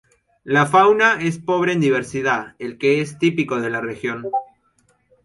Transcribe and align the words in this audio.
La 0.45 0.65
fauna 0.65 1.19
es 1.21 1.37
pobre 1.37 1.73
en 1.73 1.79
diversidad, 1.79 2.55
el 2.57 2.79
que 2.79 3.01
es 3.01 3.19
típico 3.19 3.61
de 3.61 3.69
la 3.69 3.81
región. 3.81 4.31